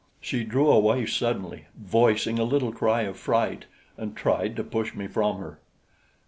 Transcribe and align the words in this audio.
She 0.19 0.43
drew 0.43 0.67
away 0.67 1.05
suddenly, 1.05 1.65
voicing 1.77 2.39
a 2.39 2.43
little 2.43 2.71
cry 2.71 3.01
of 3.03 3.17
fright, 3.17 3.65
and 3.97 4.15
tried 4.17 4.55
to 4.55 4.63
push 4.63 4.95
me 4.95 5.05
from 5.05 5.37
her. 5.37 5.59